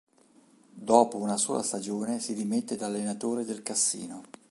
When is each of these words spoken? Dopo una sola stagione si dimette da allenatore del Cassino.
Dopo 0.73 1.17
una 1.17 1.37
sola 1.37 1.61
stagione 1.61 2.19
si 2.19 2.33
dimette 2.33 2.75
da 2.75 2.87
allenatore 2.87 3.45
del 3.45 3.61
Cassino. 3.61 4.23